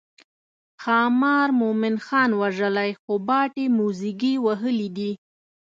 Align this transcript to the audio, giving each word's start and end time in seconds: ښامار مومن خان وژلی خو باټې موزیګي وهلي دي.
ښامار 0.81 1.49
مومن 1.59 1.95
خان 2.05 2.29
وژلی 2.41 2.91
خو 3.01 3.13
باټې 3.27 3.65
موزیګي 3.77 4.33
وهلي 4.45 4.89
دي. 4.97 5.11